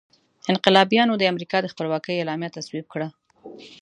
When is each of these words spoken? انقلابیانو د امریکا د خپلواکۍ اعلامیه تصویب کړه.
انقلابیانو 0.51 1.13
د 1.17 1.23
امریکا 1.31 1.57
د 1.61 1.67
خپلواکۍ 1.73 2.15
اعلامیه 2.17 2.53
تصویب 2.57 2.85
کړه. 2.93 3.07